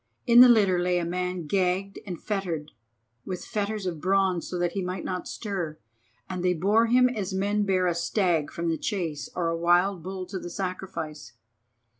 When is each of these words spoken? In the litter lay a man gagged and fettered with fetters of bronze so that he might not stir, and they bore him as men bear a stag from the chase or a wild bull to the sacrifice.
In 0.25 0.41
the 0.41 0.49
litter 0.49 0.79
lay 0.79 0.97
a 0.97 1.05
man 1.05 1.45
gagged 1.45 1.99
and 2.07 2.19
fettered 2.19 2.71
with 3.23 3.45
fetters 3.45 3.85
of 3.85 4.01
bronze 4.01 4.47
so 4.47 4.57
that 4.57 4.71
he 4.71 4.81
might 4.81 5.05
not 5.05 5.27
stir, 5.27 5.77
and 6.27 6.43
they 6.43 6.55
bore 6.55 6.87
him 6.87 7.07
as 7.07 7.35
men 7.35 7.65
bear 7.67 7.85
a 7.85 7.93
stag 7.93 8.49
from 8.51 8.69
the 8.69 8.79
chase 8.79 9.29
or 9.35 9.49
a 9.49 9.55
wild 9.55 10.01
bull 10.01 10.25
to 10.25 10.39
the 10.39 10.49
sacrifice. 10.49 11.33